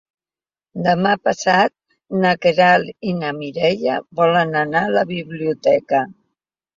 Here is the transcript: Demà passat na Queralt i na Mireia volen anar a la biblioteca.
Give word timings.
Demà 0.85 1.09
passat 1.25 1.73
na 2.23 2.31
Queralt 2.45 3.05
i 3.11 3.13
na 3.17 3.33
Mireia 3.41 3.99
volen 4.21 4.57
anar 4.63 4.81
a 4.87 4.95
la 4.97 5.05
biblioteca. 5.11 6.01